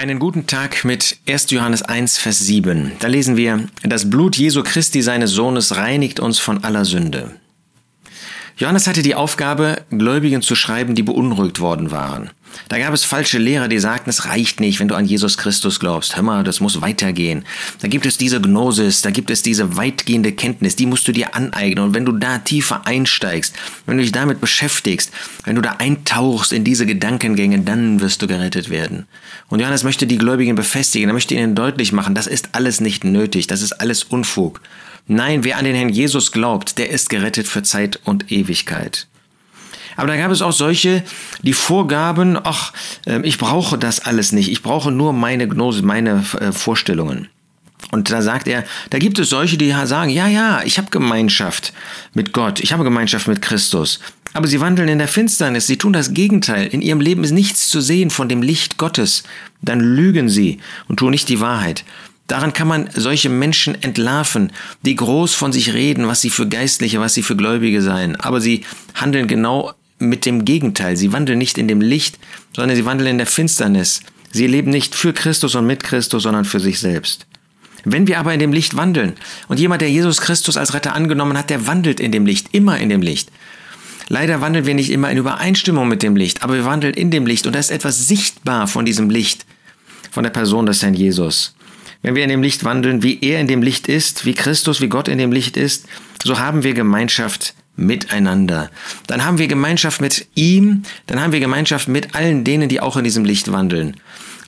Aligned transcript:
Einen 0.00 0.18
guten 0.18 0.46
Tag 0.46 0.86
mit 0.86 1.18
1. 1.28 1.50
Johannes 1.50 1.82
1, 1.82 2.16
Vers 2.16 2.38
7. 2.38 2.92
Da 3.00 3.06
lesen 3.06 3.36
wir, 3.36 3.66
das 3.82 4.08
Blut 4.08 4.34
Jesu 4.34 4.62
Christi 4.62 5.02
seines 5.02 5.32
Sohnes 5.32 5.76
reinigt 5.76 6.20
uns 6.20 6.38
von 6.38 6.64
aller 6.64 6.86
Sünde. 6.86 7.32
Johannes 8.60 8.86
hatte 8.86 9.00
die 9.00 9.14
Aufgabe, 9.14 9.84
Gläubigen 9.88 10.42
zu 10.42 10.54
schreiben, 10.54 10.94
die 10.94 11.02
beunruhigt 11.02 11.60
worden 11.60 11.90
waren. 11.92 12.28
Da 12.68 12.78
gab 12.78 12.92
es 12.92 13.06
falsche 13.06 13.38
Lehrer, 13.38 13.68
die 13.68 13.78
sagten, 13.78 14.10
es 14.10 14.26
reicht 14.26 14.60
nicht, 14.60 14.80
wenn 14.80 14.88
du 14.88 14.96
an 14.96 15.06
Jesus 15.06 15.38
Christus 15.38 15.80
glaubst. 15.80 16.14
Hör 16.14 16.22
mal, 16.22 16.44
das 16.44 16.60
muss 16.60 16.82
weitergehen. 16.82 17.46
Da 17.80 17.88
gibt 17.88 18.04
es 18.04 18.18
diese 18.18 18.38
Gnosis, 18.38 19.00
da 19.00 19.10
gibt 19.12 19.30
es 19.30 19.40
diese 19.40 19.78
weitgehende 19.78 20.32
Kenntnis, 20.32 20.76
die 20.76 20.84
musst 20.84 21.08
du 21.08 21.12
dir 21.12 21.34
aneignen. 21.34 21.82
Und 21.82 21.94
wenn 21.94 22.04
du 22.04 22.12
da 22.12 22.36
tiefer 22.36 22.86
einsteigst, 22.86 23.54
wenn 23.86 23.96
du 23.96 24.02
dich 24.02 24.12
damit 24.12 24.42
beschäftigst, 24.42 25.10
wenn 25.44 25.56
du 25.56 25.62
da 25.62 25.76
eintauchst 25.78 26.52
in 26.52 26.62
diese 26.62 26.84
Gedankengänge, 26.84 27.60
dann 27.60 28.02
wirst 28.02 28.20
du 28.20 28.26
gerettet 28.26 28.68
werden. 28.68 29.06
Und 29.48 29.60
Johannes 29.60 29.84
möchte 29.84 30.06
die 30.06 30.18
Gläubigen 30.18 30.54
befestigen, 30.54 31.08
er 31.08 31.14
möchte 31.14 31.34
ihnen 31.34 31.54
deutlich 31.54 31.92
machen, 31.92 32.14
das 32.14 32.26
ist 32.26 32.50
alles 32.52 32.82
nicht 32.82 33.04
nötig, 33.04 33.46
das 33.46 33.62
ist 33.62 33.80
alles 33.80 34.04
Unfug. 34.04 34.60
Nein, 35.12 35.42
wer 35.42 35.58
an 35.58 35.64
den 35.64 35.74
Herrn 35.74 35.88
Jesus 35.88 36.30
glaubt, 36.30 36.78
der 36.78 36.88
ist 36.88 37.10
gerettet 37.10 37.48
für 37.48 37.64
Zeit 37.64 37.98
und 38.04 38.30
Ewigkeit. 38.30 39.08
Aber 39.96 40.06
da 40.06 40.16
gab 40.16 40.30
es 40.30 40.40
auch 40.40 40.52
solche, 40.52 41.02
die 41.42 41.52
vorgaben, 41.52 42.38
ach, 42.40 42.72
ähm, 43.06 43.24
ich 43.24 43.36
brauche 43.36 43.76
das 43.76 43.98
alles 43.98 44.30
nicht, 44.30 44.52
ich 44.52 44.62
brauche 44.62 44.92
nur 44.92 45.12
meine 45.12 45.48
Gnose, 45.48 45.82
meine 45.82 46.24
äh, 46.38 46.52
Vorstellungen. 46.52 47.26
Und 47.90 48.12
da 48.12 48.22
sagt 48.22 48.46
er, 48.46 48.62
da 48.90 48.98
gibt 48.98 49.18
es 49.18 49.30
solche, 49.30 49.58
die 49.58 49.74
sagen, 49.84 50.10
ja, 50.10 50.28
ja, 50.28 50.62
ich 50.64 50.78
habe 50.78 50.90
Gemeinschaft 50.90 51.72
mit 52.14 52.32
Gott, 52.32 52.60
ich 52.60 52.72
habe 52.72 52.84
Gemeinschaft 52.84 53.26
mit 53.26 53.42
Christus. 53.42 53.98
Aber 54.32 54.46
sie 54.46 54.60
wandeln 54.60 54.88
in 54.88 54.98
der 54.98 55.08
Finsternis, 55.08 55.66
sie 55.66 55.76
tun 55.76 55.92
das 55.92 56.14
Gegenteil. 56.14 56.68
In 56.68 56.82
ihrem 56.82 57.00
Leben 57.00 57.24
ist 57.24 57.32
nichts 57.32 57.68
zu 57.68 57.80
sehen 57.80 58.10
von 58.10 58.28
dem 58.28 58.42
Licht 58.42 58.78
Gottes. 58.78 59.24
Dann 59.60 59.80
lügen 59.80 60.28
sie 60.28 60.60
und 60.86 60.98
tun 60.98 61.10
nicht 61.10 61.28
die 61.28 61.40
Wahrheit. 61.40 61.84
Daran 62.30 62.52
kann 62.52 62.68
man 62.68 62.88
solche 62.94 63.28
Menschen 63.28 63.82
entlarven, 63.82 64.52
die 64.82 64.94
groß 64.94 65.34
von 65.34 65.50
sich 65.50 65.74
reden, 65.74 66.06
was 66.06 66.20
sie 66.20 66.30
für 66.30 66.46
Geistliche, 66.46 67.00
was 67.00 67.12
sie 67.12 67.24
für 67.24 67.34
Gläubige 67.34 67.82
seien. 67.82 68.14
Aber 68.14 68.40
sie 68.40 68.64
handeln 68.94 69.26
genau 69.26 69.72
mit 69.98 70.26
dem 70.26 70.44
Gegenteil. 70.44 70.96
Sie 70.96 71.12
wandeln 71.12 71.38
nicht 71.38 71.58
in 71.58 71.66
dem 71.66 71.80
Licht, 71.80 72.20
sondern 72.54 72.76
sie 72.76 72.84
wandeln 72.84 73.10
in 73.10 73.18
der 73.18 73.26
Finsternis. 73.26 74.02
Sie 74.30 74.46
leben 74.46 74.70
nicht 74.70 74.94
für 74.94 75.12
Christus 75.12 75.56
und 75.56 75.66
mit 75.66 75.82
Christus, 75.82 76.22
sondern 76.22 76.44
für 76.44 76.60
sich 76.60 76.78
selbst. 76.78 77.26
Wenn 77.82 78.06
wir 78.06 78.20
aber 78.20 78.32
in 78.32 78.38
dem 78.38 78.52
Licht 78.52 78.76
wandeln 78.76 79.14
und 79.48 79.58
jemand, 79.58 79.82
der 79.82 79.90
Jesus 79.90 80.20
Christus 80.20 80.56
als 80.56 80.72
Retter 80.72 80.94
angenommen 80.94 81.36
hat, 81.36 81.50
der 81.50 81.66
wandelt 81.66 81.98
in 81.98 82.12
dem 82.12 82.26
Licht, 82.26 82.50
immer 82.52 82.78
in 82.78 82.90
dem 82.90 83.02
Licht. 83.02 83.32
Leider 84.06 84.40
wandeln 84.40 84.66
wir 84.66 84.74
nicht 84.74 84.90
immer 84.90 85.10
in 85.10 85.18
Übereinstimmung 85.18 85.88
mit 85.88 86.04
dem 86.04 86.14
Licht, 86.14 86.44
aber 86.44 86.54
wir 86.54 86.64
wandeln 86.64 86.94
in 86.94 87.10
dem 87.10 87.26
Licht 87.26 87.46
und 87.48 87.54
da 87.54 87.58
ist 87.58 87.72
etwas 87.72 88.06
sichtbar 88.06 88.68
von 88.68 88.84
diesem 88.84 89.10
Licht, 89.10 89.46
von 90.12 90.22
der 90.22 90.30
Person 90.30 90.66
des 90.66 90.80
Herrn 90.84 90.94
Jesus. 90.94 91.54
Wenn 92.02 92.14
wir 92.14 92.22
in 92.22 92.30
dem 92.30 92.42
Licht 92.42 92.64
wandeln, 92.64 93.02
wie 93.02 93.18
er 93.20 93.40
in 93.40 93.46
dem 93.46 93.62
Licht 93.62 93.88
ist, 93.88 94.24
wie 94.24 94.34
Christus, 94.34 94.80
wie 94.80 94.88
Gott 94.88 95.08
in 95.08 95.18
dem 95.18 95.32
Licht 95.32 95.56
ist, 95.56 95.86
so 96.24 96.38
haben 96.38 96.62
wir 96.62 96.74
Gemeinschaft 96.74 97.54
miteinander. 97.76 98.70
Dann 99.06 99.24
haben 99.24 99.38
wir 99.38 99.48
Gemeinschaft 99.48 100.00
mit 100.00 100.26
ihm, 100.34 100.82
dann 101.06 101.20
haben 101.20 101.32
wir 101.32 101.40
Gemeinschaft 101.40 101.88
mit 101.88 102.14
allen 102.14 102.44
denen, 102.44 102.68
die 102.68 102.80
auch 102.80 102.96
in 102.96 103.04
diesem 103.04 103.24
Licht 103.24 103.52
wandeln. 103.52 103.96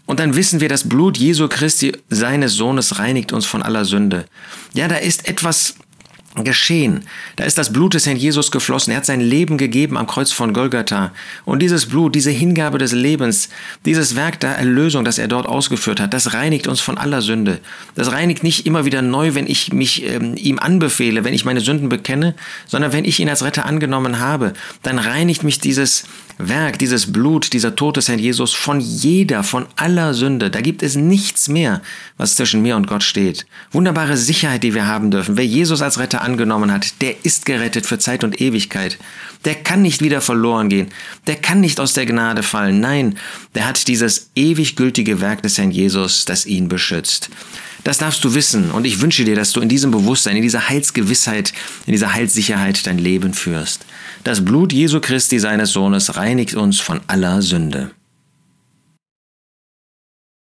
Und 0.07 0.21
dann 0.21 0.35
wissen 0.35 0.61
wir, 0.61 0.69
das 0.69 0.89
Blut 0.89 1.17
Jesu 1.17 1.49
Christi, 1.49 1.93
seines 2.09 2.55
Sohnes, 2.55 2.99
reinigt 2.99 3.33
uns 3.33 3.47
von 3.47 3.63
aller 3.63 3.85
Sünde. 3.85 4.27
Ja, 4.75 4.89
da 4.89 4.97
ist 4.97 5.29
etwas 5.29 5.77
geschehen. 6.37 7.03
Da 7.37 7.45
ist 7.45 7.59
das 7.59 7.73
Blut 7.73 7.93
des 7.93 8.07
Herrn 8.07 8.17
Jesus 8.17 8.51
geflossen. 8.51 8.93
Er 8.93 8.99
hat 8.99 9.07
sein 9.07 9.21
Leben 9.21 9.59
gegeben 9.59 9.99
am 9.99 10.07
Kreuz 10.07 10.33
von 10.33 10.55
Golgatha. 10.55 11.13
Und 11.45 11.61
dieses 11.61 11.87
Blut, 11.87 12.15
diese 12.15 12.31
Hingabe 12.31 12.79
des 12.79 12.93
Lebens, 12.93 13.51
dieses 13.85 14.17
Werk 14.17 14.41
der 14.41 14.57
Erlösung, 14.57 15.05
das 15.05 15.19
er 15.19 15.29
dort 15.29 15.47
ausgeführt 15.47 16.01
hat, 16.01 16.15
das 16.15 16.33
reinigt 16.33 16.67
uns 16.69 16.81
von 16.81 16.97
aller 16.97 17.21
Sünde. 17.21 17.61
Das 17.95 18.13
reinigt 18.13 18.43
nicht 18.43 18.67
immer 18.67 18.87
wieder 18.87 19.03
neu, 19.03 19.35
wenn 19.35 19.47
ich 19.47 19.73
mich 19.73 20.09
ähm, 20.09 20.35
ihm 20.37 20.59
anbefehle, 20.59 21.25
wenn 21.25 21.35
ich 21.35 21.45
meine 21.45 21.61
Sünden 21.61 21.91
bekenne, 21.91 22.35
sondern 22.67 22.93
wenn 22.93 23.05
ich 23.05 23.21
ihn 23.21 23.29
als 23.29 23.45
Retter 23.45 23.67
angenommen 23.67 24.19
habe, 24.19 24.55
dann 24.83 24.99
reinigt 24.99 25.45
mich 25.45 25.59
dieses 25.59 26.05
Werk, 26.39 26.79
dieses 26.79 27.13
Blut, 27.13 27.53
dieser 27.53 27.77
Tod 27.77 27.97
des 27.97 28.09
Herrn 28.09 28.19
Jesus 28.19 28.53
von 28.53 28.81
jeder, 28.81 29.43
von 29.43 29.67
aller 29.77 30.15
Sünde. 30.15 30.51
Da 30.51 30.61
gibt 30.61 30.83
es 30.83 30.97
nichts 30.97 31.49
mehr, 31.49 31.83
was 32.17 32.35
zwischen 32.35 32.63
mir 32.63 32.77
und 32.77 32.87
Gott 32.87 33.03
steht. 33.03 33.47
Wunderbare 33.71 34.17
Sicherheit, 34.17 34.63
die 34.63 34.75
wir 34.75 34.87
haben 34.87 35.11
dürfen. 35.11 35.37
Wer 35.37 35.47
Jesus 35.47 35.83
als 35.83 35.99
Retter 35.99 36.23
angenommen 36.23 36.73
hat, 36.73 37.01
der 37.01 37.25
ist 37.25 37.47
gerettet 37.47 37.87
für 37.87 37.99
Zeit 37.99 38.25
und 38.25 38.41
Ewigkeit. 38.41 38.99
Der 39.45 39.55
kann 39.55 39.83
nicht 39.83 40.03
wieder 40.03 40.21
verloren 40.21 40.69
gehen. 40.69 40.89
Der 41.27 41.37
kann 41.37 41.61
nicht 41.61 41.81
aus 41.81 41.93
der 41.93 42.07
Gnade 42.07 42.43
fallen. 42.43 42.81
Nein, 42.81 43.19
der 43.55 43.67
hat 43.67 43.89
dieses 43.89 44.31
ewig 44.35 44.77
gültige 44.77 45.21
Werk 45.21 45.43
des 45.43 45.59
Herrn 45.59 45.71
Jesus, 45.71 46.25
das 46.25 46.47
ihn 46.47 46.69
beschützt. 46.69 47.31
Das 47.85 47.99
darfst 47.99 48.23
du 48.25 48.35
wissen 48.35 48.71
und 48.71 48.85
ich 48.85 49.01
wünsche 49.01 49.25
dir, 49.25 49.35
dass 49.35 49.53
du 49.53 49.61
in 49.61 49.69
diesem 49.69 49.91
Bewusstsein, 49.91 50.37
in 50.37 50.43
dieser 50.43 50.69
Heilsgewissheit, 50.69 51.53
in 51.87 51.93
dieser 51.93 52.15
Heilssicherheit 52.15 52.87
dein 52.87 52.99
Leben 52.99 53.35
führst. 53.35 53.85
Das 54.23 54.45
Blut 54.45 54.73
Jesu 54.73 55.01
Christi 55.01 55.41
seines 55.41 55.73
Sohnes 55.73 56.17
reinigt 56.17 56.55
uns 56.55 56.79
von 56.81 57.01
aller 57.09 57.43
Sünde. 57.43 57.91